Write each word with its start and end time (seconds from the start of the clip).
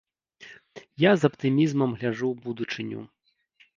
Я 1.03 1.11
з 1.23 1.31
аптымізмам 1.31 1.91
гляджу 1.99 2.27
ў 2.31 2.35
будучыню! 2.47 3.01